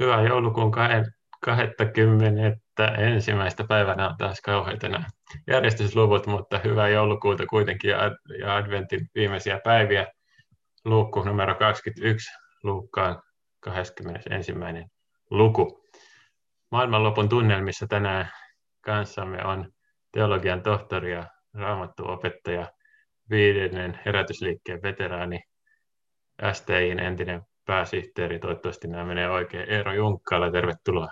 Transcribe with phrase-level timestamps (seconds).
[0.00, 0.70] Hyvää joulukuun
[1.40, 2.56] 20.
[2.98, 5.04] ensimmäistä päivänä on taas kauheita nämä
[5.46, 10.06] järjestysluvut, mutta hyvää joulukuuta kuitenkin ja adventin viimeisiä päiviä.
[10.84, 12.30] Luukku numero 21,
[12.62, 13.22] Luukkaan
[13.60, 14.52] 21.
[15.30, 15.84] luku.
[16.70, 18.30] Maailmanlopun tunnelmissa tänään
[18.80, 19.72] kanssamme on
[20.12, 22.66] teologian tohtori ja raamattuopettaja,
[23.30, 25.40] viidennen herätysliikkeen veteraani,
[26.52, 31.08] STIin entinen pääsihteeri, toivottavasti nämä menee oikein, Eero Junkkala, tervetuloa.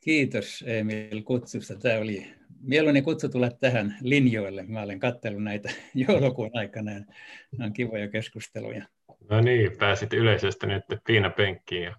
[0.00, 1.74] Kiitos Emil kutsusta.
[1.78, 2.26] Tämä oli
[2.60, 4.62] mieluinen kutsu tulla tähän linjoille.
[4.62, 5.70] Mä olen katsellut näitä
[6.08, 6.90] joulukuun aikana.
[6.90, 8.84] Nämä on kivoja keskusteluja.
[9.30, 11.82] No niin, pääsit yleisöstä nyt Piina Penkkiin.
[11.82, 11.94] Ja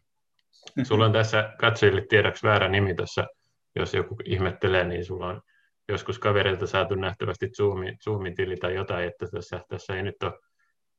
[0.84, 3.28] sulla on tässä katsojille tiedoksi väärä nimi tuossa,
[3.76, 5.42] jos joku ihmettelee, niin sulla on
[5.90, 10.34] joskus kaverilta saatu nähtävästi Zoomin, Zoomin tili tai jotain, että tässä, tässä ei nyt ole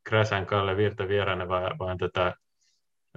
[0.09, 2.35] Kräsän Kalle Virta vieraana, vaan, vaan, tätä,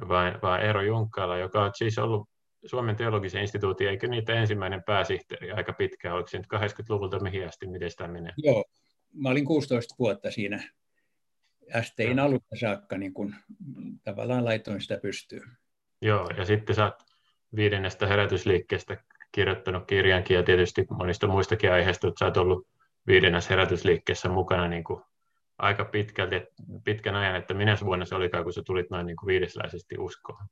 [0.08, 2.30] vaan, vaan Eero Junkkala, joka on siis ollut
[2.66, 7.68] Suomen teologisen instituutin, eikö niitä ensimmäinen pääsihteeri aika pitkään, oliko se nyt 80-luvulta mihin asti,
[7.68, 8.34] miten sitä menee?
[8.38, 8.64] Joo,
[9.14, 10.64] mä olin 16 vuotta siinä
[11.82, 13.36] STIn alusta saakka, niin kun
[14.04, 15.58] tavallaan laitoin sitä pystyyn.
[16.02, 16.96] Joo, ja sitten sä oot
[17.56, 18.98] viidennestä herätysliikkeestä
[19.32, 22.68] kirjoittanut kirjankin ja tietysti monista muistakin aiheista, että sä oot ollut
[23.08, 25.04] viidennes herätysliikkeessä mukana niin kuin
[25.62, 26.36] aika pitkälti,
[26.84, 30.46] pitkän ajan, että minä vuonna se olikaan, kun sä tulit noin niin kuin viidesläisesti uskoon?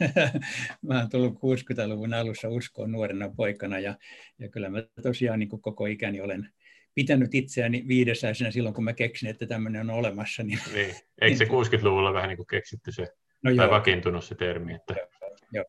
[0.88, 3.94] mä olen tullut 60-luvun alussa uskoon nuorena poikana ja,
[4.38, 6.48] ja kyllä mä tosiaan niin kuin koko ikäni olen
[6.94, 10.42] pitänyt itseäni viidesläisenä silloin, kun mä keksin, että tämmöinen on olemassa.
[10.42, 10.94] Niin, niin.
[11.20, 13.02] Eikö se 60-luvulla vähän niin kuin keksitty se,
[13.42, 13.70] no tai joo.
[13.70, 14.74] vakiintunut se termi?
[14.74, 14.94] Että...
[14.94, 15.64] Joo, joo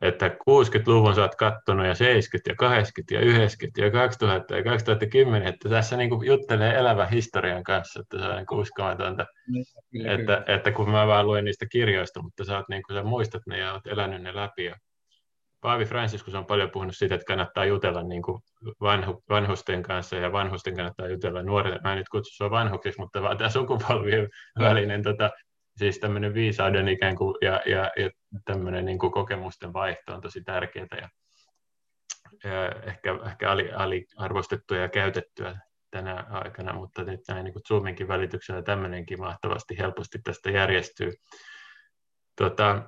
[0.00, 5.48] että 60-luvun sä oot kattonut ja 70 ja 80 ja 90 ja 2000 ja 2010,
[5.48, 9.26] että tässä niin juttelee elävän historian kanssa, että se on niin uskomatonta,
[9.92, 10.56] kyllä, että, kyllä.
[10.56, 13.58] että, kun mä vaan luen niistä kirjoista, mutta sä, oot, niin kuin, sä muistat ne
[13.58, 14.64] ja oot elänyt ne läpi.
[14.64, 14.76] Ja
[15.64, 18.42] Paavi Franciscus on paljon puhunut siitä, että kannattaa jutella niin kuin
[18.80, 21.78] vanhu, vanhusten kanssa ja vanhusten kannattaa jutella nuorille.
[21.84, 25.30] Mä en nyt kutsu sua vanhuksiksi, mutta vaan tämä sukupolvien välinen tota,
[25.76, 28.10] siis tämmöinen viisauden ikään kuin, ja, ja, ja
[28.44, 31.08] tämmöinen niin kuin kokemusten vaihto on tosi tärkeää ja,
[32.44, 35.58] ja ehkä, ehkä ali, aliarvostettua ja käytettyä
[35.90, 41.12] tänä aikana, mutta nyt näin niin kuin Zoominkin välityksellä tämmöinenkin mahtavasti helposti tästä järjestyy.
[42.36, 42.82] Tota,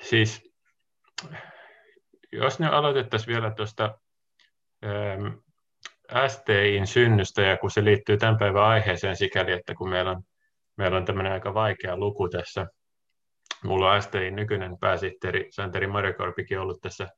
[0.00, 0.52] siis,
[2.32, 3.98] jos ne aloitettaisiin vielä tuosta
[4.84, 5.26] ähm,
[6.28, 10.22] STIin synnystä, ja kun se liittyy tämän päivän aiheeseen sikäli, että kun meillä on
[10.76, 12.66] meillä on tämmöinen aika vaikea luku tässä.
[13.64, 17.08] Mulla on STI nykyinen pääsihteeri Santeri Marjakorpikin ollut tässä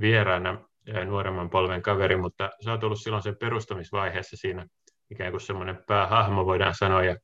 [0.00, 0.68] vieraana
[1.04, 4.66] nuoremman polven kaveri, mutta sä oot ollut silloin sen perustamisvaiheessa siinä
[5.10, 7.04] ikään kuin semmoinen päähahmo voidaan sanoa.
[7.04, 7.16] Ja,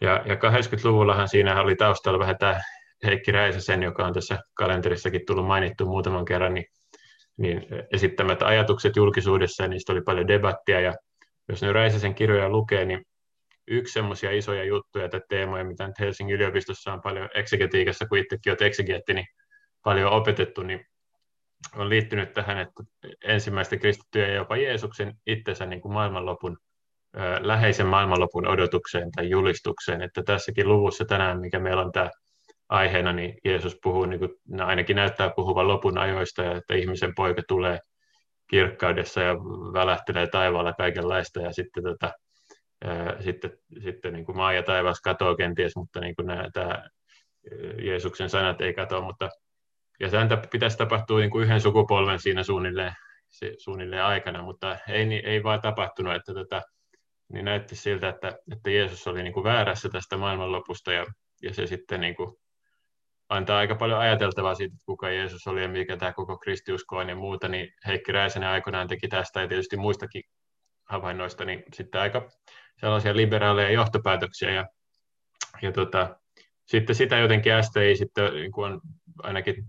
[0.00, 2.60] ja, ja 80-luvullahan siinä oli taustalla vähän tämä
[3.04, 6.66] Heikki Räisäsen, joka on tässä kalenterissakin tullut mainittu muutaman kerran, niin,
[7.36, 10.94] niin esittämät ajatukset julkisuudessa, ja niistä oli paljon debattia, ja
[11.48, 13.04] jos ne Räisäsen kirjoja lukee, niin
[13.68, 18.50] yksi semmoisia isoja juttuja tai teemoja, mitä nyt Helsingin yliopistossa on paljon eksegetiikassa, kun itsekin
[18.50, 19.26] olet eksegeetti, niin
[19.82, 20.86] paljon opetettu, niin
[21.76, 22.82] on liittynyt tähän, että
[23.24, 26.58] ensimmäistä kristittyjä ja jopa Jeesuksen itsensä niin kuin maailmanlopun,
[27.40, 32.10] läheisen maailmanlopun odotukseen tai julistukseen, että tässäkin luvussa tänään, mikä meillä on tämä
[32.68, 37.42] aiheena, niin Jeesus puhuu, niin kuin, ainakin näyttää puhuvan lopun ajoista ja että ihmisen poika
[37.48, 37.78] tulee
[38.50, 39.34] kirkkaudessa ja
[39.72, 42.12] välähtelee taivaalla kaikenlaista ja sitten tota,
[43.20, 43.50] sitten,
[43.84, 46.88] sitten niin kuin maa ja taivas katoaa kenties, mutta niin kuin nämä, tämä
[47.82, 49.28] Jeesuksen sanat ei katoa, mutta
[50.00, 52.92] ja sen pitäisi tapahtua niin kuin yhden sukupolven siinä suunnilleen,
[53.58, 56.62] suunnilleen aikana, mutta ei, ei vaan tapahtunut, että tätä,
[57.32, 61.04] niin näytti siltä, että, että Jeesus oli niin kuin väärässä tästä maailmanlopusta ja,
[61.42, 62.36] ja se sitten niin kuin
[63.28, 67.08] antaa aika paljon ajateltavaa siitä, että kuka Jeesus oli ja mikä tämä koko kristiusko on
[67.08, 70.22] ja muuta, niin Heikki Räisänen aikoinaan teki tästä ja tietysti muistakin
[70.88, 72.28] havainnoista, niin sitten aika
[72.80, 74.66] sellaisia liberaaleja johtopäätöksiä ja,
[75.62, 76.16] ja tota,
[76.66, 78.80] sitten sitä jotenkin STI sitten niin kuin on
[79.22, 79.64] ainakin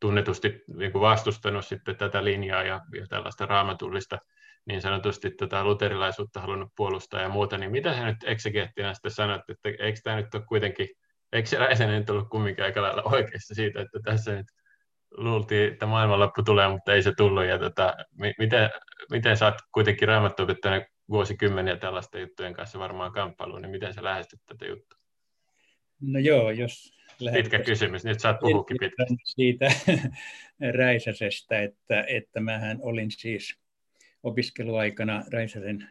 [0.00, 4.18] tunnetusti niin kuin vastustanut sitten tätä linjaa ja, ja tällaista raamatullista
[4.66, 9.40] niin sanotusti tätä luterilaisuutta halunnut puolustaa ja muuta, niin mitä sä nyt eksegeettinä sitten sanot,
[9.48, 10.88] että eikö tämä nyt ole kuitenkin,
[11.32, 14.46] eikö se Räisänen nyt ollut kumminkin aika lailla oikeassa siitä, että tässä nyt
[15.10, 17.44] luultiin, että maailmanloppu tulee, mutta ei se tullut.
[17.44, 17.94] Ja tota,
[18.38, 18.70] miten,
[19.10, 24.40] miten sä oot kuitenkin raamattuopettajana vuosikymmeniä tällaisten juttujen kanssa varmaan kamppailuun, niin miten sä lähestyt
[24.46, 24.98] tätä juttua?
[26.00, 26.94] No joo, jos
[27.32, 29.14] Pitkä kysymys, nyt saat puhukin pitkästi.
[29.24, 29.68] Siitä
[30.78, 33.58] Räisäsestä, että, että mähän olin siis
[34.22, 35.88] opiskeluaikana Räisäsen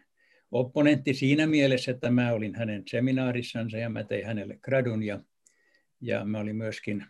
[0.51, 5.19] opponentti siinä mielessä, että mä olin hänen seminaarissansa ja mä tein hänelle gradun ja,
[6.01, 7.05] ja mä olin myöskin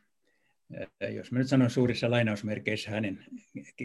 [1.16, 3.26] jos mä nyt sanon suurissa lainausmerkeissä hänen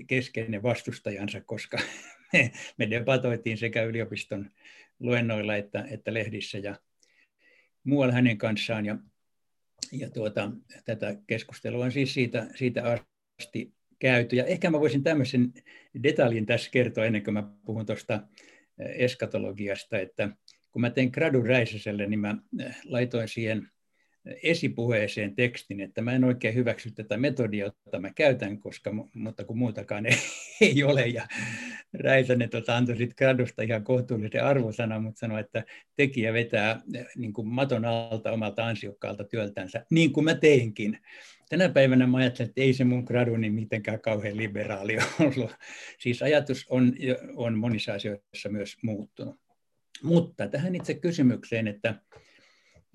[0.07, 1.79] keskeinen vastustajansa, koska
[2.79, 4.51] me, debatoitiin sekä yliopiston
[5.01, 6.77] luennoilla että, että lehdissä ja
[7.85, 8.87] muualla hänen kanssaan.
[8.87, 8.99] Ja,
[9.93, 10.51] ja tuota,
[10.85, 12.83] tätä keskustelua on siis siitä, siitä
[13.41, 14.37] asti käyty.
[14.37, 15.53] Ja ehkä mä voisin tämmöisen
[16.03, 18.21] detaljin tässä kertoa ennen kuin mä puhun tuosta
[18.79, 20.29] eskatologiasta, että
[20.71, 22.37] kun mä tein gradun Räisäselle, niin mä
[22.85, 23.69] laitoin siihen
[24.43, 29.59] esipuheeseen tekstin, että mä en oikein hyväksy tätä metodia, jota mä käytän, koska, mutta kun
[29.59, 30.17] muutakaan ei,
[30.61, 31.07] ei ole.
[31.07, 31.27] Ja
[31.95, 35.65] Räisänen tota, antoi sitten gradusta ihan kohtuullisen arvosana, mutta sanoi, että
[35.97, 36.81] tekijä vetää
[37.17, 40.99] niin kuin maton alta omalta ansiokkaalta työltänsä, niin kuin mä teinkin.
[41.49, 45.51] Tänä päivänä mä ajattelen, että ei se mun graduni mitenkään kauhean liberaali ollut.
[45.99, 46.93] Siis ajatus on,
[47.37, 49.37] on monissa asioissa myös muuttunut.
[50.03, 51.95] Mutta tähän itse kysymykseen, että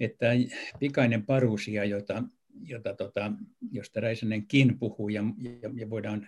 [0.04, 0.32] että
[0.80, 2.24] pikainen parusia, jota,
[2.66, 3.32] jota tota,
[3.72, 5.24] josta Räisänenkin puhuu ja,
[5.62, 6.28] ja, ja voidaan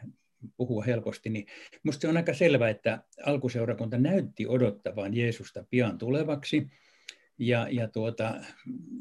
[0.57, 1.45] puhua helposti, niin
[1.83, 6.67] minusta se on aika selvää, että alkuseurakunta näytti odottavan Jeesusta pian tulevaksi,
[7.37, 8.35] ja, ja tuota,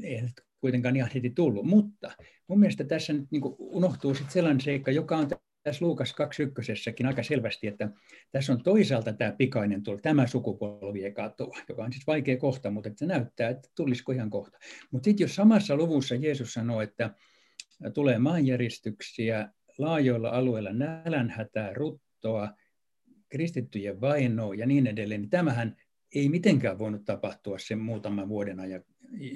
[0.03, 0.23] ei
[0.61, 1.67] kuitenkaan ihan heti tullut.
[1.67, 2.12] Mutta
[2.47, 5.29] mun mielestä tässä nyt niin unohtuu sitten sellainen seikka, joka on
[5.64, 6.72] tässä Luukas 21
[7.06, 7.90] aika selvästi, että
[8.32, 12.70] tässä on toisaalta tämä pikainen tulo, tämä sukupolvi ei katoa, joka on siis vaikea kohta,
[12.70, 14.58] mutta että se näyttää, että tulisiko ihan kohta.
[14.90, 17.11] Mutta sitten jos samassa luvussa Jeesus sanoo, että
[17.94, 22.50] tulee maanjäristyksiä, laajoilla alueilla nälänhätää, ruttoa,
[23.28, 25.76] kristittyjen vainoa ja niin edelleen, niin tämähän
[26.14, 28.84] ei mitenkään voinut tapahtua sen muutaman vuoden ajan,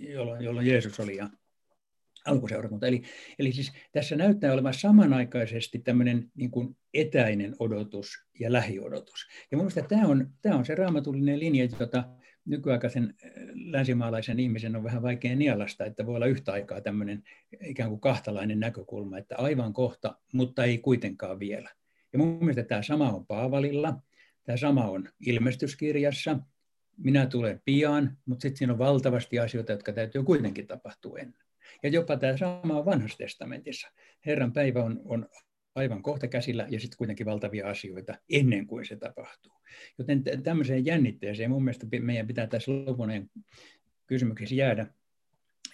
[0.08, 1.30] jolloin, jolloin Jeesus oli ja
[2.28, 2.86] alkuseurakunta.
[2.86, 3.02] Eli,
[3.38, 8.08] eli siis tässä näyttää olevan samanaikaisesti tämmöinen niin kuin etäinen odotus
[8.40, 9.26] ja lähiodotus.
[9.50, 12.04] Ja minusta tämä on, tämä on se raamatullinen linja, jota
[12.44, 17.22] nykyaikaisen äh, länsimaalaisen ihmisen on vähän vaikea nielasta, että voi olla yhtä aikaa tämmöinen
[17.64, 21.70] ikään kuin kahtalainen näkökulma, että aivan kohta, mutta ei kuitenkaan vielä.
[22.12, 24.02] Ja mun mielestä tämä sama on Paavalilla,
[24.44, 26.38] tämä sama on ilmestyskirjassa,
[26.96, 31.48] minä tulen pian, mutta sitten siinä on valtavasti asioita, jotka täytyy kuitenkin tapahtua ennen.
[31.82, 33.88] Ja jopa tämä sama on vanhassa testamentissa.
[34.26, 35.29] Herran päivä on, on
[35.75, 39.53] aivan kohta käsillä ja sitten kuitenkin valtavia asioita ennen kuin se tapahtuu.
[39.99, 43.31] Joten tämmöiseen jännitteeseen mun mielestä meidän pitää tässä lopuneen
[44.06, 44.87] kysymyksessä jäädä.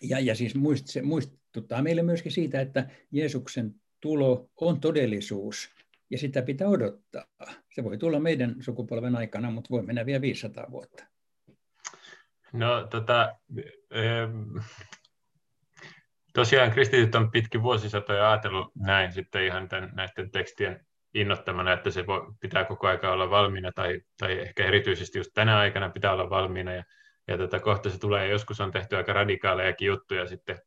[0.03, 5.71] Ja, ja siis muist, se muistuttaa meille myöskin siitä, että Jeesuksen tulo on todellisuus
[6.11, 7.27] ja sitä pitää odottaa.
[7.75, 11.05] Se voi tulla meidän sukupolven aikana, mutta voi mennä vielä 500 vuotta.
[12.53, 13.37] No tota,
[16.35, 22.07] tosiaan kristityt on pitkin vuosisatoja ajatellut näin sitten ihan tämän, näiden tekstien innottamana, että se
[22.07, 26.31] voi, pitää koko aika olla valmiina tai, tai ehkä erityisesti just tänä aikana pitää olla
[26.31, 26.85] valmiina ja,
[27.29, 30.59] ja tota, kohta se tulee, joskus on tehty aika radikaalejakin juttuja sitten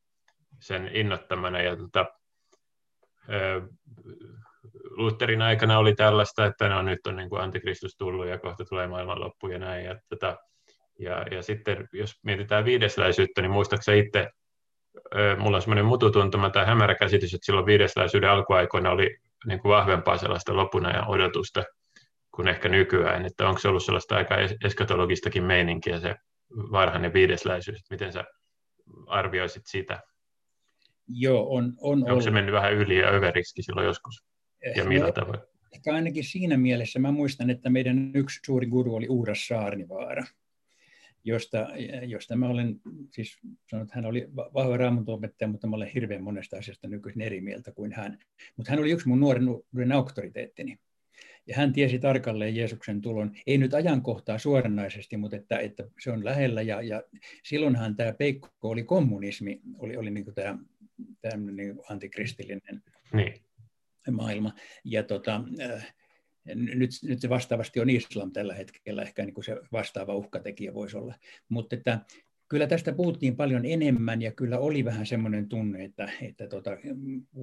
[0.59, 2.05] sen innottamana ja tota,
[4.89, 8.87] Lutherin aikana oli tällaista, että no, nyt on niin kuin antikristus tullut ja kohta tulee
[8.87, 9.85] maailmanloppu ja näin.
[9.85, 10.37] Ja, tota,
[10.99, 14.29] ja, ja sitten jos mietitään viidesläisyyttä, niin muistaakseni itse
[15.37, 20.17] mulla on semmoinen mututuntuma tai hämärä käsitys, että silloin viidesläisyyden alkuaikoina oli niin kuin vahvempaa
[20.17, 21.63] sellaista lopun ajan odotusta
[22.31, 24.35] kuin ehkä nykyään, että onko se ollut sellaista aika
[24.65, 26.15] eskatologistakin meininkiä se
[26.71, 28.23] varhainen viidesläisyys, miten sä
[29.07, 29.99] arvioisit sitä?
[31.07, 32.23] Joo, on, on Onko ollut.
[32.23, 34.23] se mennyt vähän yli ja överiksi silloin joskus?
[34.75, 35.39] Ja no, millä tavoin?
[35.73, 40.23] Ehkä ainakin siinä mielessä mä muistan, että meidän yksi suuri guru oli Uuras Saarnivaara
[41.27, 41.67] josta,
[42.05, 42.79] josta mä olen,
[43.11, 47.41] siis sanonut, että hän oli vahva raamattuopettaja, mutta mä olen hirveän monesta asiasta nykyisin eri
[47.41, 48.19] mieltä kuin hän.
[48.57, 50.79] Mutta hän oli yksi mun nuoren, auktoriteettini.
[51.47, 56.25] Ja hän tiesi tarkalleen Jeesuksen tulon, ei nyt ajankohtaa suoranaisesti, mutta että, että se on
[56.25, 56.61] lähellä.
[56.61, 57.03] Ja, ja
[57.43, 60.57] silloinhan tämä peikko oli kommunismi, oli, oli niin tämä,
[61.21, 63.33] tämä niin antikristillinen niin.
[64.11, 64.53] maailma.
[64.83, 65.95] Ja tota, äh,
[66.55, 70.97] nyt, nyt se vastaavasti on islam tällä hetkellä, ehkä niin kuin se vastaava uhkatekijä voisi
[70.97, 71.15] olla.
[71.49, 71.99] Mutta että
[72.49, 76.71] kyllä tästä puhuttiin paljon enemmän ja kyllä oli vähän semmoinen tunne, että, että tota,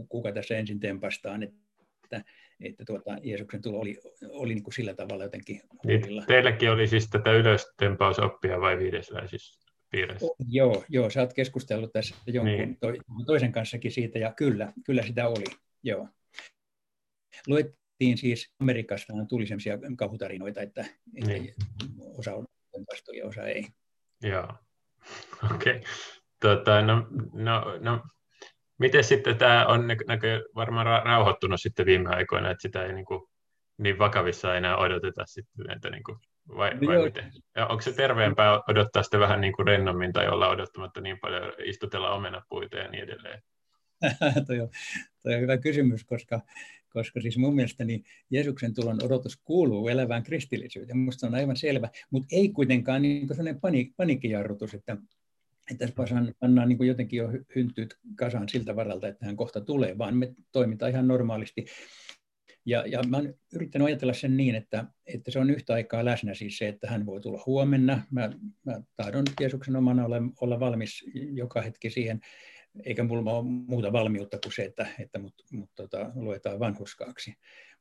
[0.08, 2.24] kuka tässä ensin tempastaan, että,
[2.60, 6.20] että tuota, Jeesuksen tulo oli, oli niin kuin sillä tavalla jotenkin huolilla.
[6.20, 10.26] Niin, teilläkin oli siis tätä ylöstempausoppia vai viidesläisissä piireissä?
[10.48, 12.76] Joo, joo, sä oot keskustellut tässä jonkun niin.
[12.80, 12.88] to,
[13.26, 15.44] toisen kanssakin siitä ja kyllä, kyllä sitä oli,
[15.82, 16.08] joo.
[17.46, 17.66] Luet,
[18.14, 20.80] siis, Amerikasta tuli sellaisia kauhutarinoita, että,
[21.16, 21.54] että niin.
[22.18, 22.46] osa on
[22.92, 23.66] vastu ja osa ei.
[24.22, 24.48] Joo,
[25.54, 25.76] okei.
[25.76, 25.82] Okay.
[26.40, 28.02] Tota, no, no, no,
[28.78, 33.22] miten sitten tämä on näkö, varmaan rauhoittunut sitten viime aikoina, että sitä ei niin, kuin,
[33.78, 37.32] niin vakavissa enää odoteta sitten, että niin kuin, vai, vai miten?
[37.56, 41.52] Ja onko se terveempää odottaa sitä vähän niin kuin rennommin tai olla odottamatta niin paljon,
[41.64, 43.42] istutella omenapuita ja niin edelleen?
[44.46, 44.68] toi, on,
[45.22, 46.40] toi on hyvä kysymys, koska,
[46.88, 50.98] koska siis mun mielestäni Jeesuksen tulon odotus kuuluu elävään kristillisyyteen.
[50.98, 54.96] Minusta on aivan selvä, mutta ei kuitenkaan niin sellainen pani, paniikkijarrutus, että,
[55.70, 55.88] että
[56.40, 60.90] pannaan niin jotenkin jo hyntyt kasaan siltä varalta, että hän kohta tulee, vaan me toimitaan
[60.90, 61.64] ihan normaalisti.
[62.66, 66.34] Ja, ja mä olen yrittänyt ajatella sen niin, että, että se on yhtä aikaa läsnä
[66.34, 68.02] siis se, että hän voi tulla huomenna.
[68.10, 68.30] Mä,
[68.64, 72.20] mä tahdon Jeesuksen omana olla, olla valmis joka hetki siihen,
[72.84, 77.34] eikä mulla ole muuta valmiutta kuin se, että, että mut, mut tota, luetaan vanhuskaaksi.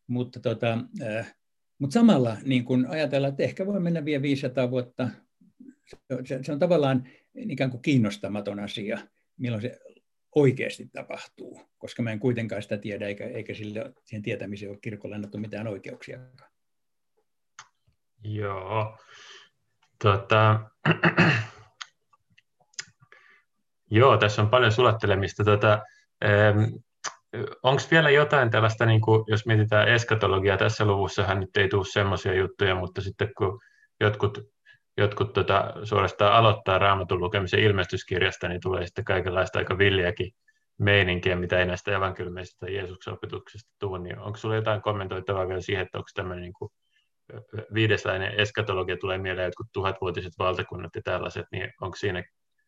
[0.08, 1.36] Mutta tota, äh,
[1.80, 5.10] mut samalla niin kun ajatellaan, että ehkä voi mennä vielä 500 vuotta,
[6.26, 8.98] se, se, on tavallaan ikään kuin kiinnostamaton asia,
[9.38, 9.80] milloin se
[10.36, 15.16] oikeasti tapahtuu, koska mä en kuitenkaan sitä tiedä, eikä, eikä sille, siihen tietämiseen ole kirkolle
[15.16, 16.20] annettu mitään oikeuksia.
[18.24, 18.98] Joo.
[20.04, 20.60] Tota,
[23.92, 25.44] Joo, tässä on paljon sulattelemista.
[25.44, 25.80] Tota,
[27.64, 32.34] Onko vielä jotain tällaista, niin kuin, jos mietitään eskatologiaa, tässä luvussahan nyt ei tule semmoisia
[32.34, 33.60] juttuja, mutta sitten kun
[34.00, 34.40] jotkut,
[34.98, 40.32] jotkut tota, suorastaan aloittaa raamatun lukemisen ilmestyskirjasta, niin tulee sitten kaikenlaista aika villiäkin
[40.80, 45.62] meininkiä, mitä ei näistä evankeliumeista tai Jeesuksen opetuksesta tule, niin onko sinulla jotain kommentoitavaa vielä
[45.62, 46.72] siihen, että onko tämmöinen niin kuin
[48.38, 52.24] eskatologia tulee mieleen jotkut tuhatvuotiset valtakunnat ja tällaiset, niin onko siinä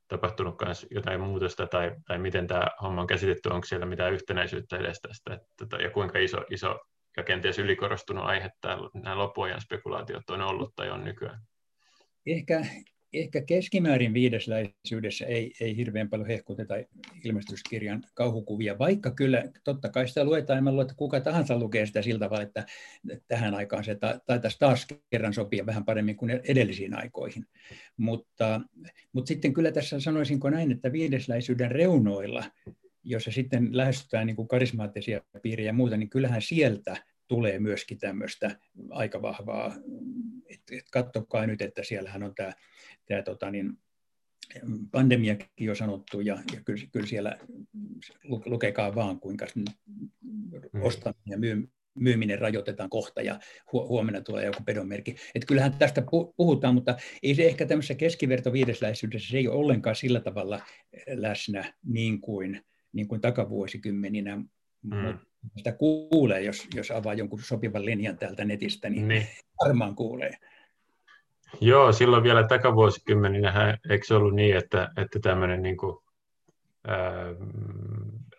[0.07, 4.77] tapahtunut myös jotain muutosta tai, tai miten tämä homma on käsitetty, onko siellä mitään yhtenäisyyttä
[4.77, 6.79] edes tästä että, tota, ja kuinka iso, iso
[7.17, 8.50] ja kenties ylikorostunut aihe
[8.93, 11.39] nämä loppuajan spekulaatiot on ollut tai on nykyään?
[12.25, 12.65] Ehkä,
[13.19, 16.75] ehkä keskimäärin viidesläisyydessä ei, ei hirveän paljon hehkuteta
[17.24, 21.86] ilmestyskirjan kauhukuvia, vaikka kyllä totta kai sitä luetaan, ja mä luulen, että kuka tahansa lukee
[21.86, 22.65] sitä sillä tavalla, että
[23.27, 27.45] tähän aikaan se taitaisi taas kerran sopia vähän paremmin kuin edellisiin aikoihin.
[27.98, 28.62] Mutta,
[29.13, 32.43] mutta sitten kyllä tässä sanoisinko näin, että viidesläisyyden reunoilla,
[33.03, 38.60] jossa sitten lähestytään niin kuin karismaattisia piirejä ja muuta, niin kyllähän sieltä tulee myöskin tämmöistä
[38.89, 39.75] aika vahvaa,
[40.55, 42.53] että et katsokaa nyt, että siellähän on tämä,
[43.05, 43.77] tämä tota niin,
[44.91, 47.38] pandemiakin jo sanottu, ja, ja kyllä, kyllä siellä
[48.45, 50.81] lukekaa vaan, kuinka mm.
[50.81, 51.69] ostaminen ja myy,
[52.00, 53.39] myyminen rajoitetaan kohta ja
[53.71, 55.15] huomenna tulee joku pedonmerkki.
[55.35, 56.03] Että kyllähän tästä
[56.38, 60.62] puhutaan, mutta ei se ehkä tämmöisessä keskivertoviidesläisyydessä, se ei ole ollenkaan sillä tavalla
[61.07, 62.62] läsnä niin kuin,
[62.93, 64.41] niin kuin takavuosikymmeninä,
[64.91, 65.19] mm
[65.57, 69.27] sitä kuulee, jos, jos avaa jonkun sopivan linjan täältä netistä, niin, niin.
[69.65, 70.31] varmaan kuulee.
[71.61, 75.97] Joo, silloin vielä takavuosikymmeninä eikö se ollut niin, että, että tämmöinen niin kuin,
[76.87, 77.25] ää,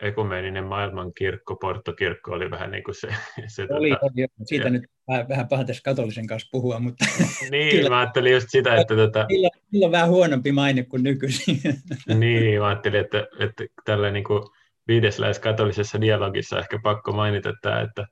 [0.01, 3.09] ekumeeninen maailmankirkko, porttokirkko oli vähän niin kuin se.
[3.47, 7.05] se oli, tota, oli siitä ja, nyt vähän, vähän paha tässä katolisen kanssa puhua, mutta...
[7.51, 8.97] Niin, kyllä, mä ajattelin just sitä, että...
[8.97, 11.59] Tota, sillä, sillä on vähän huonompi maine kuin nykyisin.
[12.21, 14.43] Niin, mä ajattelin, että, että tällä niin kuin,
[14.89, 18.07] viidesläiskatolisessa dialogissa ehkä pakko mainita tämä, että,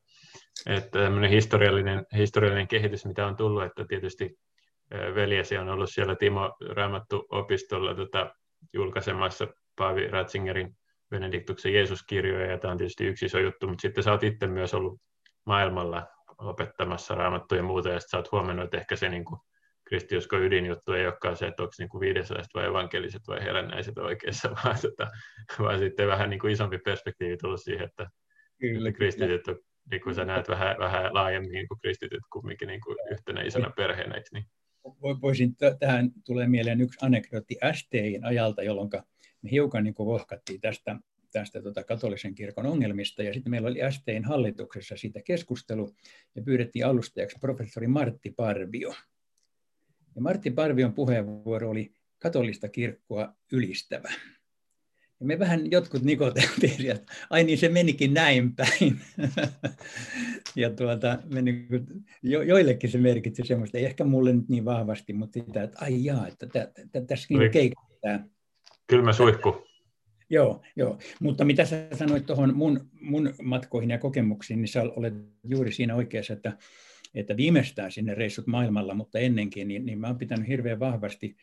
[0.66, 4.30] että tämmöinen historiallinen, historiallinen kehitys, mitä on tullut, että tietysti
[5.14, 8.34] veljesi on ollut siellä Timo Raamattu-opistolla tota,
[8.72, 10.76] julkaisemassa Paavi Ratzingerin
[11.10, 14.74] Benediktuksen Jeesuskirjoja, ja tämä on tietysti yksi iso juttu, mutta sitten sä oot itse myös
[14.74, 15.00] ollut
[15.46, 16.06] maailmalla
[16.38, 19.40] opettamassa raamattuja ja muuta, ja sitten sä oot huomannut, että ehkä se niin kuin,
[19.84, 24.76] kristiuskon ydinjuttu ei olekaan se, että onko niin viideslaiset vai evankeliset vai herännäiset oikeassa, vaan,
[24.82, 25.10] tota,
[25.58, 28.10] vaan sitten vähän niin kuin isompi perspektiivi tullut siihen, että,
[28.60, 29.58] kyllä, että kristityt on,
[29.90, 33.70] niin kuin sä näet vähän, vähän laajemmin niin kuin kristityt kumminkin niin kuin yhtenä isona
[33.76, 34.44] perheenä, niin?
[35.22, 38.90] Voisin, t- tähän tulee mieleen yksi anekdootti STIin ajalta, jolloin
[39.42, 40.96] me hiukan niin kuin vohkattiin tästä,
[41.32, 45.94] tästä tota katolisen kirkon ongelmista, ja sitten meillä oli STIin hallituksessa siitä keskustelu,
[46.36, 48.94] ja pyydettiin alustajaksi professori Martti Parvio,
[50.16, 54.12] ja Martti Parvion puheenvuoro oli katolista kirkkoa ylistävä.
[55.20, 59.00] Ja me vähän jotkut nikoteltiin sieltä, ai niin se menikin näin päin.
[60.56, 61.86] ja tuota, me niin kuin,
[62.22, 66.04] jo, joillekin se merkitsi semmoista, ei ehkä mulle nyt niin vahvasti, mutta sitä, että ai
[66.04, 66.46] jaa, että
[67.06, 67.84] tässä niin keikkaa.
[68.86, 69.64] Kylmä suihku.
[70.30, 75.14] Joo, joo, mutta mitä sä sanoit tuohon mun, mun matkoihin ja kokemuksiin, niin sä olet
[75.44, 76.52] juuri siinä oikeassa, että
[77.14, 81.36] että viimeistään sinne reissut maailmalla, mutta ennenkin, niin, niin mä olen pitänyt hirveän vahvasti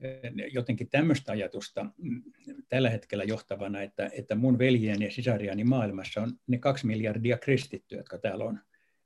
[0.00, 0.20] eh,
[0.52, 2.22] jotenkin tämmöistä ajatusta mm,
[2.68, 7.98] tällä hetkellä johtavana, että, että mun veljeni ja sisariani maailmassa on ne kaksi miljardia kristittyä,
[7.98, 8.58] jotka täällä on.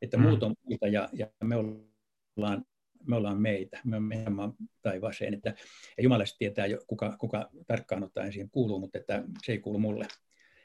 [0.03, 0.23] Että mm.
[0.23, 2.65] muut on muita ja, ja me ollaan
[3.07, 5.55] me ollaan meitä, me ollaan taivaaseen, että
[5.97, 9.79] ja Jumala tietää, jo, kuka, kuka tarkkaan ottaen siihen kuuluu, mutta että se ei kuulu
[9.79, 10.07] mulle.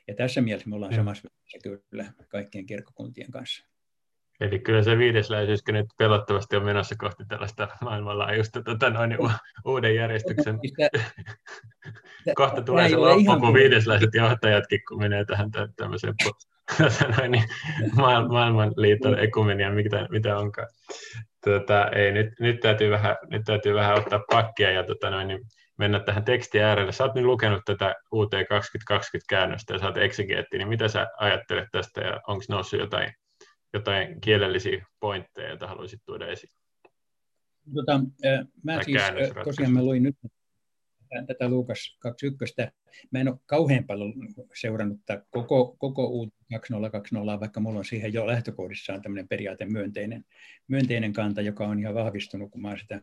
[0.08, 1.30] Ja tässä mielessä me ollaan samassa
[1.90, 3.71] kyllä kaikkien kirkkokuntien kanssa.
[4.42, 9.18] Eli kyllä se viidesläisyyskin nyt pelottavasti on menossa kohti tällaista maailmanlaajuista tota noin,
[9.66, 10.60] uuden järjestyksen.
[12.36, 16.14] Kohta tulee se loppu, kun viidesläiset johtajatkin, kun menee tähän tämmöiseen
[17.18, 17.44] noin, niin
[18.30, 20.68] maailmanliiton ekumenia, mitä, mitä onkaan.
[21.46, 25.42] Tota, ei, nyt, nyt, täytyy vähän, nyt täytyy vähän ottaa pakkia ja tota noin, niin
[25.78, 26.92] mennä tähän tekstin äärelle.
[26.92, 31.68] Sä oot nyt lukenut tätä UT 2020-käännöstä ja sä oot exegeetti, niin mitä sä ajattelet
[31.72, 33.14] tästä ja onko noussut jotain
[33.74, 36.54] jotain kielellisiä pointteja, joita haluaisit tuoda esiin?
[37.76, 38.00] Tota,
[38.64, 39.02] mä siis
[39.44, 40.16] tosiaan mä luin nyt
[41.28, 42.56] tätä Luukas 21.
[43.12, 44.14] Mä en ole kauhean paljon
[44.54, 50.26] seurannut tätä koko, koko U 2020, vaikka mulla on siihen jo lähtökohdissaan tämmöinen periaate myönteinen,
[50.68, 53.02] myönteinen kanta, joka on ihan vahvistunut, kun mä olen sitä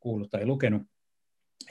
[0.00, 0.82] kuullut tai lukenut.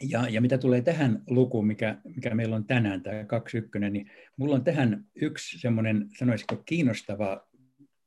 [0.02, 4.56] Ja, ja mitä tulee tähän lukuun, mikä, mikä meillä on tänään, tämä 21, niin mulla
[4.56, 7.49] on tähän yksi semmoinen, sanoisiko, kiinnostava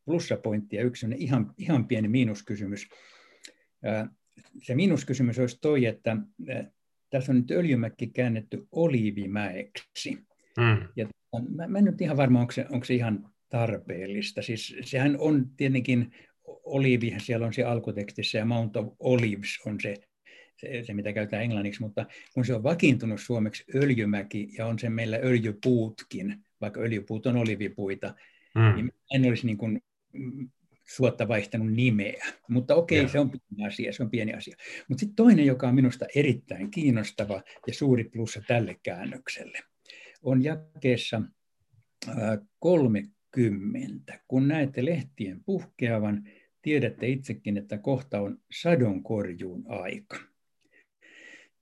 [0.04, 2.88] plussapointti ja yksi ihan, ihan pieni miinuskysymys.
[4.62, 6.16] Se miinuskysymys olisi toi, että
[7.11, 10.14] tässä on nyt öljymäkki käännetty oliivimäeksi.
[10.59, 10.88] Mm.
[10.97, 11.09] Ja
[11.56, 14.42] mä, mä en nyt ihan varma, onko se, onko se ihan tarpeellista.
[14.42, 16.12] Siis sehän on tietenkin
[16.47, 19.94] oliivi, siellä on se alkutekstissä ja Mount of Olives on se,
[20.56, 24.90] se, se, mitä käytetään englanniksi, mutta kun se on vakiintunut suomeksi öljymäki ja on se
[24.90, 28.14] meillä öljypuutkin, vaikka öljypuut on olivipuita,
[28.54, 28.75] mm.
[28.75, 29.80] niin en olisi niin kuin
[30.88, 32.26] suotta vaihtanut nimeä.
[32.49, 34.57] Mutta okei, okay, se on pieni asia, se on pieni asia.
[34.88, 39.59] Mutta sitten toinen, joka on minusta erittäin kiinnostava ja suuri plussa tälle käännökselle,
[40.23, 41.23] on jakeessa
[42.59, 44.21] 30.
[44.28, 46.28] Kun näette lehtien puhkeavan,
[46.62, 50.16] tiedätte itsekin, että kohta on sadonkorjuun aika.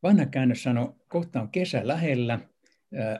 [0.02, 2.40] Vanha käännös sanoo, kohta on kesä lähellä,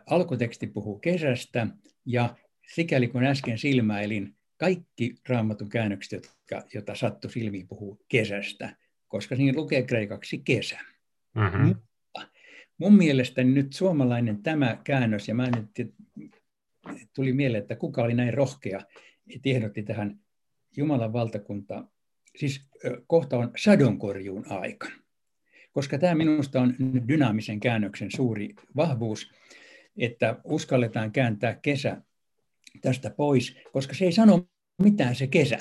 [0.07, 1.67] alkuteksti puhuu kesästä,
[2.07, 2.37] ja
[2.75, 8.77] sikäli kun äsken silmäilin, kaikki raamatun käännökset, jotka, joita sattu silmiin puhuu kesästä,
[9.09, 10.79] koska siinä lukee kreikaksi kesä.
[11.35, 11.67] Mm-hmm.
[11.67, 12.29] Mutta
[12.79, 15.95] mun mielestäni nyt suomalainen tämä käännös, ja mä nyt
[17.15, 18.81] tuli mieleen, että kuka oli näin rohkea,
[19.35, 20.21] että ehdotti tähän
[20.77, 21.85] Jumalan valtakunta,
[22.37, 22.71] siis
[23.07, 24.89] kohta on sadonkorjuun aika.
[25.73, 26.75] Koska tämä minusta on
[27.09, 29.33] dynaamisen käännöksen suuri vahvuus,
[29.97, 32.03] että uskalletaan kääntää kesä
[32.83, 34.49] tästä pois, koska se ei sano
[34.83, 35.59] mitään se kesä.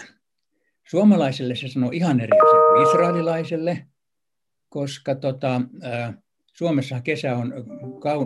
[0.89, 3.87] Suomalaiselle se sanoo ihan eri asia kuin israelilaiselle,
[4.69, 5.61] koska tota,
[6.53, 7.53] Suomessa kesä on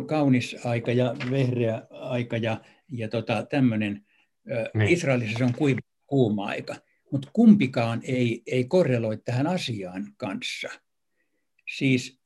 [0.08, 4.06] kaunis aika ja vehreä aika ja, ja tota, tämmöinen.
[4.74, 4.90] Niin.
[4.90, 6.76] Israelissa se on kuiva, kuuma aika.
[7.12, 10.70] Mutta kumpikaan ei, ei korreloi tähän asiaan kanssa.
[11.78, 12.22] Siis,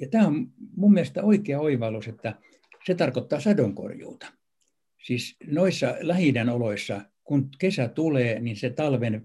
[0.00, 2.34] ja tämä on mun mielestä oikea oivallus, että
[2.86, 4.26] se tarkoittaa sadonkorjuuta.
[5.02, 9.22] Siis noissa lähi oloissa, kun kesä tulee, niin se talven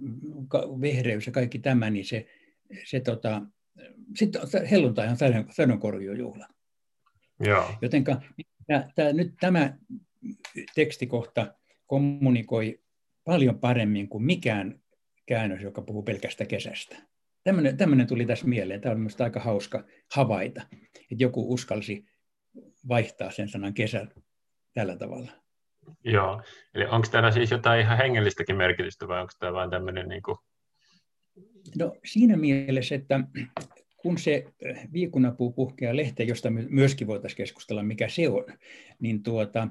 [0.82, 2.28] vehreys ja kaikki tämä, niin se,
[2.84, 3.42] se tota,
[4.16, 5.18] sitten helluntai on
[5.52, 6.48] sadonkorjujuhla.
[7.82, 8.04] Joten
[9.14, 9.78] nyt tämä
[10.76, 11.54] tekstikohta
[11.88, 12.80] kommunikoi
[13.24, 14.80] paljon paremmin kuin mikään
[15.26, 16.98] käännös, joka puhuu pelkästä kesästä.
[17.44, 18.82] Tämmöinen, tämmöinen tuli tässä mieleen.
[18.82, 19.86] Tämä on minusta aika hauska
[20.16, 20.62] havaita,
[21.12, 22.06] että joku uskalsi
[22.88, 24.08] vaihtaa sen sanan kesä
[24.74, 25.32] tällä tavalla.
[26.04, 26.42] Joo,
[26.74, 30.38] eli onko täällä siis jotain ihan hengellistäkin merkitystä vai onko tämä vain tämmöinen niin kuin...
[31.78, 33.20] No siinä mielessä, että
[33.98, 38.46] kun se äh, viikunapuu puhkeaa lehteen, josta myöskin voitaisiin keskustella, mikä se on,
[39.00, 39.68] niin tuota,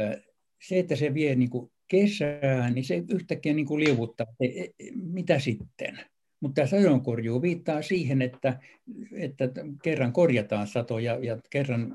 [0.00, 0.22] äh,
[0.62, 4.64] se, että se vie niin kuin kesään, niin se yhtäkkiä niin kuin liuvuttaa, että e,
[4.64, 5.98] e, mitä sitten?
[6.40, 8.60] Mutta tämä sadonkorjuu viittaa siihen, että,
[9.12, 9.44] että
[9.82, 11.92] kerran korjataan sato ja, ja kerran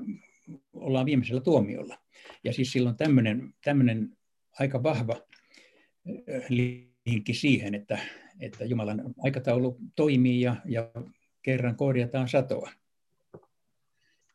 [0.72, 1.98] ollaan viimeisellä tuomiolla.
[2.44, 4.16] Ja siis silloin tämmöinen, tämmöinen
[4.60, 5.16] aika vahva
[6.48, 7.98] linkki siihen, että,
[8.40, 10.90] että Jumalan aikataulu toimii ja, ja
[11.42, 12.70] kerran korjataan satoa.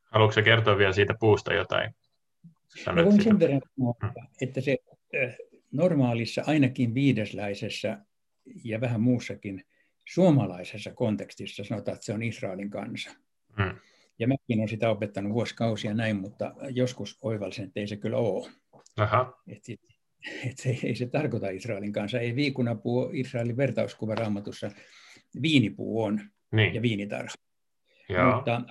[0.03, 1.95] Haluatko kertoa vielä siitä puusta jotain?
[2.83, 4.27] Sanoit voin sen verran sanoa, hmm.
[4.41, 4.77] että se
[5.71, 7.97] normaalissa, ainakin viidesläisessä
[8.63, 9.63] ja vähän muussakin
[10.05, 13.09] suomalaisessa kontekstissa sanotaan, että se on Israelin kansa.
[13.57, 13.79] Hmm.
[14.19, 18.51] Ja mäkin olen sitä opettanut vuosikausia näin, mutta joskus oivalsin, että ei se kyllä ole.
[18.97, 19.33] Aha.
[19.47, 19.63] Et,
[20.45, 22.19] et se, ei se tarkoita Israelin kanssa.
[22.19, 24.71] Ei viikunapuu ole Israelin vertauskuva raamatussa.
[25.41, 26.73] Viinipuu on niin.
[26.73, 27.33] ja viinitarha.
[28.09, 28.35] Joo.
[28.35, 28.61] Mutta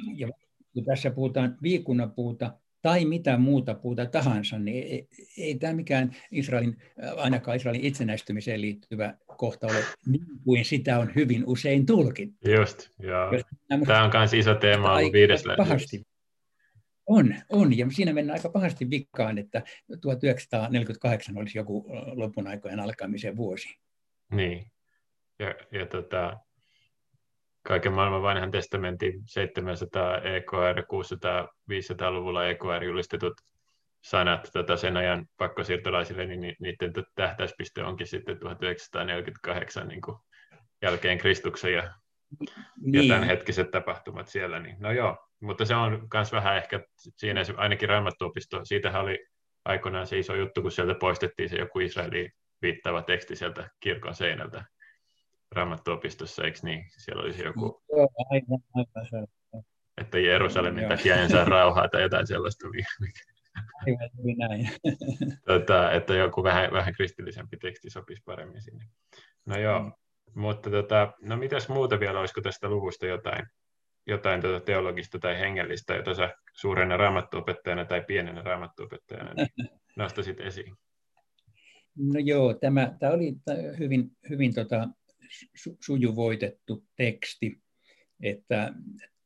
[0.74, 5.08] ja tässä puhutaan viikunapuuta tai mitä muuta puuta tahansa, niin ei,
[5.38, 6.76] ei tämä mikään Israelin,
[7.16, 12.50] ainakaan Israelin itsenäistymiseen liittyvä kohta ole niin kuin sitä on hyvin usein tulkittu.
[12.50, 13.30] Just, joo.
[13.86, 15.56] Tämä on myös iso teema ollut viidesellä.
[15.56, 16.02] Pahasti.
[17.06, 19.62] On, on, ja siinä mennään aika pahasti vikkaan, että
[20.00, 23.68] 1948 olisi joku lopun aikojen alkamisen vuosi.
[24.32, 24.72] Niin.
[25.38, 26.36] Ja, ja tota,
[27.66, 33.34] kaiken maailman vanhan testamentin 700 EKR, 600, 500-luvulla EKR julistetut
[34.00, 40.16] sanat tota sen ajan pakkosiirtolaisille, niin niiden tähtäyspiste onkin sitten 1948 niin kuin
[40.82, 41.94] jälkeen Kristuksen ja,
[42.80, 43.08] niin.
[43.08, 44.58] ja tämänhetkiset tapahtumat siellä.
[44.60, 46.80] Niin, no joo, mutta se on myös vähän ehkä
[47.16, 49.26] siinä ainakin raamattuopisto, siitähän oli
[49.64, 54.64] aikoinaan se iso juttu, kun sieltä poistettiin se joku Israeliin viittaava teksti sieltä kirkon seinältä
[55.52, 56.84] raamattuopistossa, eikö niin?
[56.98, 57.82] Siellä olisi joku...
[57.92, 59.26] Joo, aivan, aivan,
[60.00, 62.68] että Jerusalemin takia en saa rauhaa tai jotain sellaista.
[62.68, 62.88] Mikä...
[64.38, 64.68] näin.
[65.46, 68.84] Tota, että joku vähän, vähän kristillisempi teksti sopisi paremmin sinne.
[69.46, 69.92] No joo, mm.
[70.34, 73.46] mutta tota, no mitäs muuta vielä, olisiko tästä luvusta jotain,
[74.06, 79.48] jotain tota teologista tai hengellistä, jota sä suurena raamattuopettajana tai pienenä raamattuopettajana niin
[79.96, 80.74] nostasit esiin?
[81.96, 83.34] No joo, tämä, tämä oli
[83.78, 84.88] hyvin, hyvin tota,
[85.54, 87.60] su, sujuvoitettu teksti.
[88.22, 88.72] Että,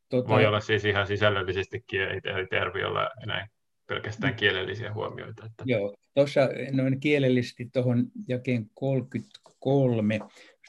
[0.08, 0.28] tota...
[0.28, 3.48] Voi olla siis ihan sisällöllisestikin, ei, ei tarvitse olla enää
[3.86, 5.46] pelkästään kielellisiä huomioita.
[5.46, 5.64] Että...
[5.66, 6.40] Joo, tuossa
[6.72, 10.18] noin kielellisesti tuohon jakeen 33,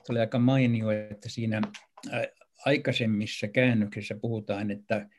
[0.09, 1.61] oli aika mainio, että siinä
[2.65, 5.09] aikaisemmissa käännöksissä puhutaan, että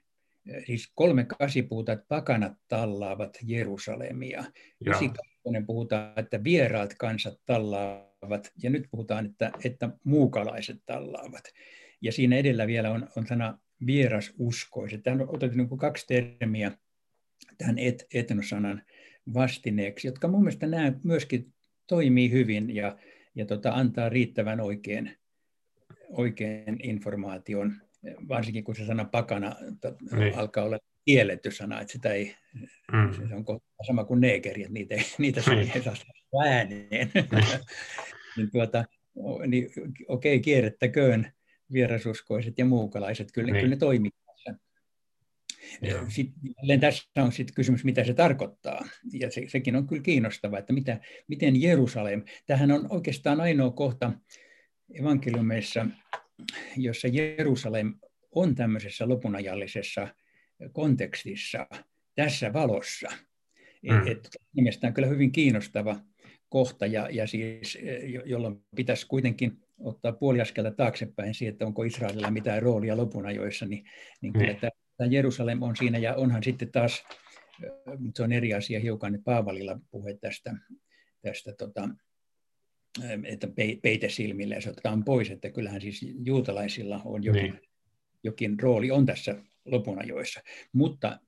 [0.66, 4.44] siis kolme kasi puhutaan, että pakanat tallaavat Jerusalemia.
[5.42, 11.44] Ysikakkonen puhutaan, että vieraat kansat tallaavat, ja nyt puhutaan, että, että muukalaiset tallaavat.
[12.00, 15.02] Ja siinä edellä vielä on, on sana vierasuskoiset.
[15.02, 16.72] Tämä on otettu niin kaksi termiä
[17.59, 18.83] tähän et, etnosanan
[19.35, 21.52] vastineeksi, jotka mun mielestä nämä myöskin
[21.87, 22.98] toimii hyvin ja,
[23.35, 25.16] ja tota, antaa riittävän oikein,
[26.09, 27.74] oikein informaation,
[28.28, 29.57] varsinkin kun se sana pakana
[30.12, 30.38] niin.
[30.38, 32.37] alkaa olla kielletty sana, että sitä ei,
[32.93, 33.29] mm.
[33.29, 35.71] se on sama kuin neegeri, että niitä, niitä niin.
[35.75, 35.95] ei saa
[36.45, 36.88] ääneen.
[36.91, 37.11] Niin.
[38.37, 38.85] niin, tuota,
[39.47, 39.71] niin,
[40.09, 41.33] okei, okay, kierrettäköön
[41.73, 43.61] vierasuskoiset ja muukalaiset, kyllä, niin.
[43.61, 44.11] kyllä ne toimii
[46.09, 48.88] sitten tässä on sitten kysymys, mitä se tarkoittaa.
[49.12, 54.12] Ja se, sekin on kyllä kiinnostavaa, että mitä, miten Jerusalem, tähän on oikeastaan ainoa kohta
[54.95, 55.87] evankeliumeissa,
[56.77, 57.95] jossa Jerusalem
[58.35, 60.09] on tämmöisessä lopunajallisessa
[60.72, 61.66] kontekstissa,
[62.14, 63.09] tässä valossa.
[63.83, 64.07] Mm.
[64.07, 64.29] Et,
[64.85, 66.01] on kyllä hyvin kiinnostava
[66.48, 67.79] kohta, ja, ja siis,
[68.25, 73.85] jolloin pitäisi kuitenkin ottaa puoli askelta taaksepäin siihen, että onko Israelilla mitään roolia lopunajoissa, niin,
[74.20, 74.59] niin kyllä mm.
[74.61, 77.05] tämä tämä Jerusalem on siinä, ja onhan sitten taas,
[77.98, 80.55] mutta se on eri asia hiukan, että Paavalilla puhe tästä,
[81.22, 81.88] tästä tota,
[83.25, 83.48] että
[83.83, 87.61] peite silmille ja se otetaan pois, että kyllähän siis juutalaisilla on jokin, niin.
[88.22, 90.40] jokin rooli on tässä lopunajoissa.
[90.72, 91.18] Mutta,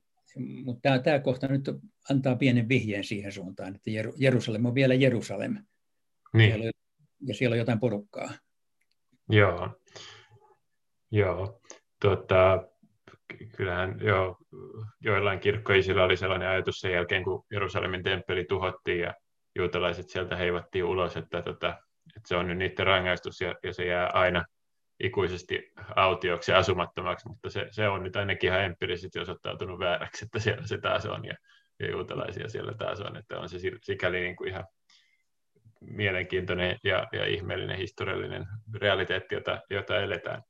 [0.64, 1.70] mutta tämä, tämä kohta nyt
[2.10, 5.56] antaa pienen vihjeen siihen suuntaan, että Jerusalem on vielä Jerusalem.
[6.34, 6.50] Niin.
[6.50, 6.70] Siellä
[7.26, 8.30] ja siellä on jotain porukkaa.
[9.28, 9.80] Joo.
[11.10, 11.60] Joo.
[12.00, 12.68] Tota,
[13.56, 14.36] kyllähän jo,
[15.00, 19.14] joillain kirkkoisilla oli sellainen ajatus sen jälkeen, kun Jerusalemin temppeli tuhottiin ja
[19.56, 21.68] juutalaiset sieltä heivattiin ulos, että, tota,
[22.16, 24.44] että se on nyt niiden rangaistus ja, ja se jää aina
[25.00, 30.38] ikuisesti autioksi ja asumattomaksi, mutta se, se on nyt ainakin ihan empiirisesti osoittautunut vääräksi, että
[30.38, 31.34] siellä se taas on ja,
[31.80, 34.64] ja juutalaisia siellä taas on, että on se sikäli niin kuin ihan
[35.80, 40.42] mielenkiintoinen ja, ja ihmeellinen historiallinen realiteetti, jota, jota eletään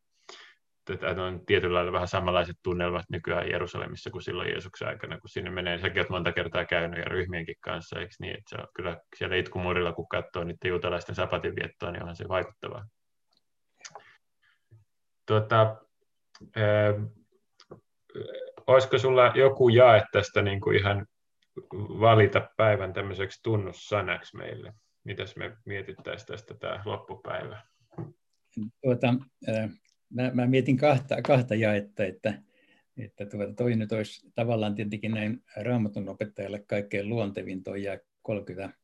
[0.90, 5.50] että on tietyllä lailla vähän samanlaiset tunnelmat nykyään Jerusalemissa kuin silloin Jeesuksen aikana, kun sinne
[5.50, 5.78] menee.
[5.78, 8.38] Säkin olet monta kertaa käynyt ja ryhmienkin kanssa, eikö niin?
[8.38, 12.84] Että se on kyllä siellä itkumurilla, kun katsoo niiden juutalaisten sapatinviettoa, niin onhan se vaikuttavaa.
[15.26, 15.76] Tuota,
[16.56, 16.94] ää,
[18.66, 21.06] olisiko sulla joku jae tästä niin kuin ihan
[22.00, 24.72] valita päivän tämmöiseksi tunnussanaksi meille?
[25.04, 27.62] Mitäs me mietittäisiin tästä tämä loppupäivä?
[28.82, 29.14] Tuota,
[29.48, 29.68] ää,
[30.10, 32.34] mä, mä mietin kahta, kahta jaetta, että,
[32.96, 38.83] että tuota, toi nyt olisi tavallaan tietenkin näin raamatun opettajalle kaikkein luontevin tuo jää 30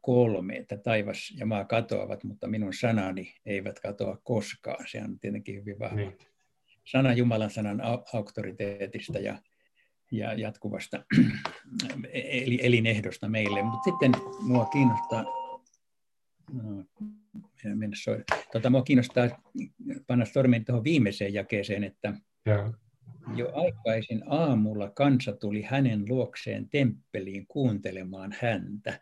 [0.00, 4.84] kolme, että taivas ja maa katoavat, mutta minun sanani eivät katoa koskaan.
[4.88, 6.18] Se on tietenkin hyvin vahva niin.
[6.84, 7.82] sana Jumalan sanan
[8.12, 9.38] auktoriteetista ja,
[10.12, 11.04] ja jatkuvasta
[12.12, 13.62] e-, eli, elinehdosta meille.
[13.62, 15.24] Mutta sitten mua kiinnostaa,
[16.52, 16.84] no,
[17.74, 17.96] mennä.
[18.52, 19.28] Tota, mua kiinnostaa
[20.06, 22.14] panna stormin tuohon viimeiseen jakeeseen, että
[22.46, 22.72] ja.
[23.36, 29.00] jo aikaisin aamulla kansa tuli hänen luokseen temppeliin kuuntelemaan häntä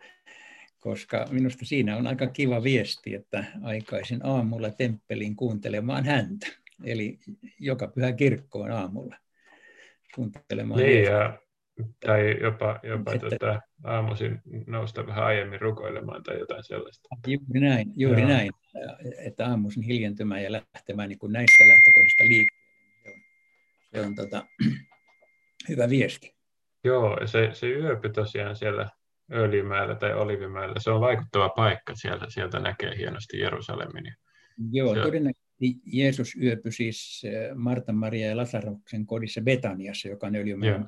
[0.81, 6.47] koska minusta siinä on aika kiva viesti, että aikaisin aamulla temppeliin kuuntelemaan häntä.
[6.85, 7.19] Eli
[7.59, 9.17] joka pyhä kirkkoon aamulla
[10.15, 11.39] kuuntelemaan niin, ja,
[12.07, 17.09] tai jopa, jopa että, tota, aamuisin nousta vähän aiemmin rukoilemaan tai jotain sellaista.
[17.27, 18.51] Juuri näin, juuri näin
[19.19, 22.71] että aamuisin hiljentymään ja lähtemään niin kuin näistä lähtökohdista liikkeelle.
[23.03, 23.21] Se on,
[23.93, 24.47] se on tota,
[25.69, 26.35] hyvä viesti.
[26.85, 28.89] Joo, se, se yöpy tosiaan siellä
[29.33, 34.15] Öljymäellä tai Olivimäellä, se on vaikuttava paikka, sieltä, sieltä näkee hienosti Jerusalemin.
[34.73, 35.01] Joo, se...
[35.01, 40.87] todennäköisesti Jeesus yöpyi siis eh, Marta, Maria ja Lasaruksen kodissa Betaniassa, joka on Öljymäen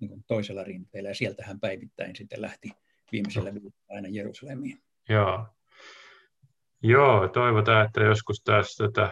[0.00, 2.70] niin toisella rinteellä, ja sieltä hän päivittäin sitten lähti
[3.12, 4.78] viimeisellä viikolla aina Jerusalemiin.
[5.08, 5.46] Joo.
[6.82, 9.10] Joo, toivotaan, että joskus taas tätä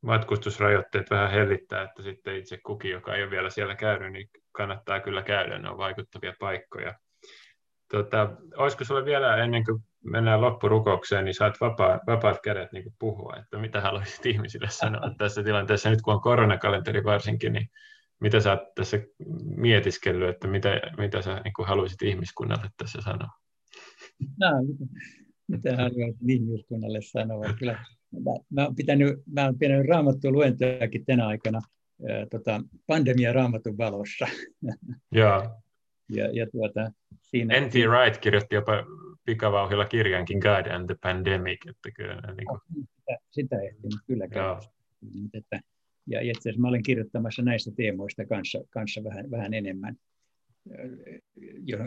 [0.00, 5.00] matkustusrajoitteet vähän hellittää, että sitten itse kukin, joka ei ole vielä siellä käynyt, niin kannattaa
[5.00, 6.94] kyllä käydä, ne on vaikuttavia paikkoja.
[7.90, 13.36] Tota, olisiko sinulla vielä ennen kuin mennään loppurukoukseen, niin saat vapaa, vapaat kädet niin puhua,
[13.36, 17.70] että mitä haluaisit ihmisille sanoa tässä tilanteessa, nyt kun on koronakalenteri varsinkin, niin
[18.20, 18.98] mitä sä oot tässä
[19.56, 23.28] mietiskellyt, että mitä, mitä sä niin haluaisit ihmiskunnalle tässä sanoa?
[24.40, 24.48] No,
[25.48, 27.44] mitä haluaisin ihmiskunnalle sanoa?
[27.58, 27.72] Kyllä,
[28.12, 31.60] mä, mä, olen pitänyt, mä olen pitänyt raamattua luentojakin tänä aikana
[32.30, 34.26] tota, pandemia raamatun valossa.
[35.12, 35.60] Joo.
[36.08, 36.90] Ja, ja tuota,
[37.26, 37.60] siinä...
[37.60, 37.74] N.T.
[37.74, 38.72] Wright kirjoitti jopa
[39.24, 41.66] pikavauhilla kirjankin God and the Pandemic.
[41.68, 42.60] Että kyllä, niin kuin...
[42.74, 44.58] sitä, sitä ehtin kyllä käydä.
[45.34, 45.60] Että,
[46.06, 49.96] ja itse asiassa mä olen kirjoittamassa näistä teemoista kanssa, kanssa vähän, vähän enemmän,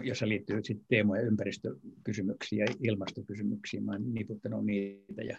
[0.04, 3.84] jossa liittyy sitten teemoja ympäristökysymyksiä ja ilmastokysymyksiin.
[3.84, 5.22] Mä olen niputtanut niitä.
[5.22, 5.38] Ja,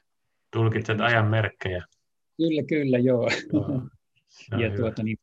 [0.52, 1.84] Tulkitset ajan merkkejä.
[2.36, 3.30] Kyllä, kyllä, joo.
[3.52, 5.18] joo ja tuota, niin,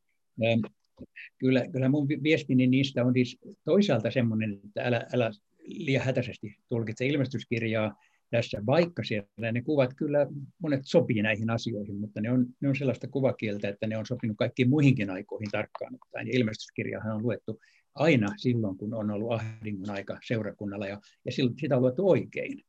[1.38, 5.32] kyllä, kyllä mun viestini niistä on siis toisaalta semmoinen, että älä, älä
[5.66, 7.96] liian hätäisesti tulkitse ilmestyskirjaa
[8.30, 10.28] tässä, vaikka siellä ne kuvat kyllä
[10.62, 14.38] monet sopii näihin asioihin, mutta ne on, ne on sellaista kuvakieltä, että ne on sopinut
[14.38, 16.28] kaikkiin muihinkin aikoihin tarkkaan ottaen.
[16.28, 17.60] Ja ilmestyskirjahan on luettu
[17.96, 22.62] aina silloin, kun on ollut ahdingon aika seurakunnalla, ja, ja sitä on luettu oikein.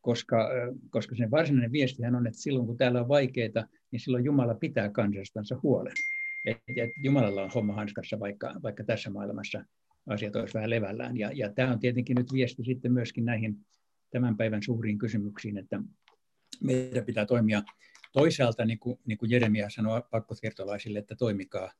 [0.00, 0.50] Koska,
[0.90, 4.88] koska sen varsinainen viestihän on, että silloin kun täällä on vaikeita, niin silloin Jumala pitää
[4.88, 5.92] kansastansa huolen
[6.44, 9.64] että et Jumalalla on homma hanskassa, vaikka, vaikka tässä maailmassa
[10.06, 11.16] asiat olisi vähän levällään.
[11.16, 13.56] Ja, ja tämä on tietenkin nyt viesti sitten myöskin näihin
[14.10, 15.80] tämän päivän suuriin kysymyksiin, että
[16.62, 17.62] meidän pitää toimia
[18.12, 21.72] toisaalta, niin kuin, niin kuin Jeremia sanoi pakkosiirtolaisille, että toimikaa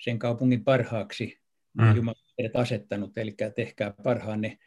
[0.00, 1.40] sen kaupungin parhaaksi,
[1.78, 1.96] mm.
[1.96, 4.58] Jumala on asettanut, eli tehkää parhaanne,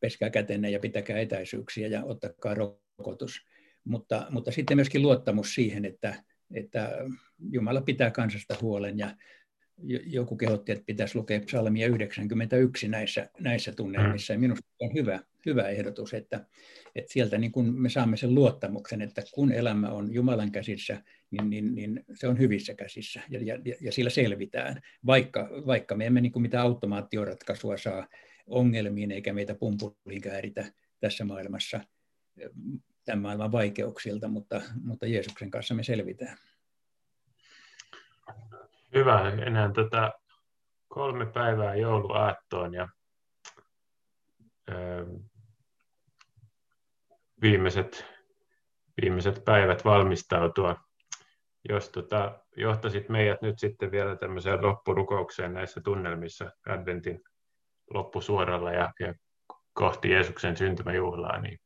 [0.00, 3.46] peskää kätenne ja pitäkää etäisyyksiä ja ottakaa rokotus.
[3.84, 6.22] Mutta, mutta sitten myöskin luottamus siihen, että,
[6.54, 6.98] että
[7.50, 9.16] Jumala pitää kansasta huolen ja
[10.06, 14.32] joku kehotti, että pitäisi lukea psalmia 91 näissä, näissä tunnelmissa.
[14.32, 16.46] Ja minusta on hyvä, hyvä ehdotus, että,
[16.94, 21.50] että sieltä niin kun me saamme sen luottamuksen, että kun elämä on Jumalan käsissä, niin,
[21.50, 26.20] niin, niin se on hyvissä käsissä ja, ja, ja sillä selvitään, vaikka, vaikka me emme
[26.20, 28.08] niin kuin mitään automaatioratkaisua saa
[28.46, 31.80] ongelmiin eikä meitä pumpuliin kääritä tässä maailmassa
[33.10, 36.36] tämän maailman vaikeuksilta, mutta, mutta Jeesuksen kanssa me selvitään.
[38.94, 39.28] Hyvä.
[39.30, 40.12] Enää tätä
[40.88, 42.88] kolme päivää jouluaattoon ja
[44.70, 45.06] ö,
[47.42, 48.04] viimeiset,
[49.02, 50.76] viimeiset päivät valmistautua.
[51.68, 57.20] Jos tota, johtasit meidät nyt sitten vielä tämmöiseen loppurukoukseen näissä tunnelmissa Adventin
[57.94, 59.14] loppusuoralla ja, ja
[59.72, 61.58] kohti Jeesuksen syntymäjuhlaa, niin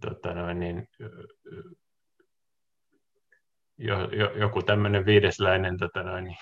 [0.00, 0.88] tota noin, niin,
[3.78, 6.36] jo, jo, joku tämmöinen viidesläinen tota noin, niin,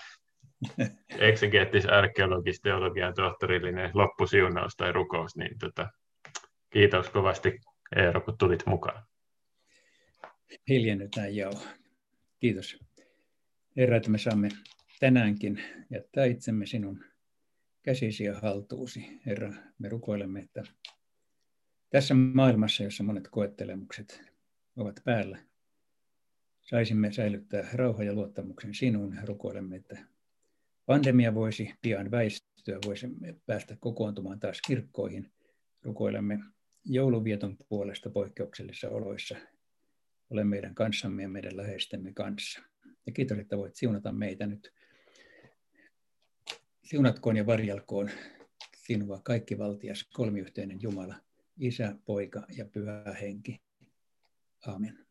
[1.29, 5.89] eksegeettis arkeologis teologian tohtorillinen loppusiunaus tai rukous, niin tota,
[6.71, 7.59] kiitos kovasti
[7.97, 9.05] Eero, kun tulit mukaan.
[10.69, 11.53] Hiljennytään joo.
[12.41, 12.79] Kiitos.
[13.77, 14.49] Herra, että me saamme
[15.01, 17.05] tänäänkin jättää itsemme sinun
[17.83, 19.21] käsisi ja haltuusi.
[19.27, 20.63] Herra, me rukoilemme, että
[21.93, 24.23] tässä maailmassa, jossa monet koettelemukset
[24.77, 25.39] ovat päällä,
[26.61, 29.19] saisimme säilyttää rauha ja luottamuksen sinuun.
[29.25, 29.99] Rukoilemme, että
[30.87, 35.33] pandemia voisi pian väistyä, voisimme päästä kokoontumaan taas kirkkoihin.
[35.83, 36.39] Rukoilemme
[36.85, 39.37] jouluvieton puolesta poikkeuksellisissa oloissa.
[40.31, 42.63] Ole meidän kanssamme ja meidän läheistemme kanssa.
[43.07, 44.73] Ja kiitos, että voit siunata meitä nyt.
[46.83, 48.11] Siunatkoon ja varjelkoon
[48.77, 51.15] sinua kaikki valtias kolmiyhteinen Jumala–
[51.59, 53.63] Isä, Poika ja Pyhä Henki.
[54.67, 55.07] Amen.